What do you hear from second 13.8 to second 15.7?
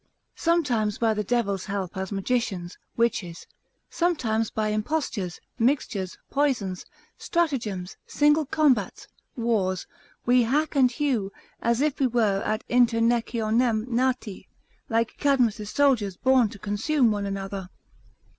nati, like Cadmus'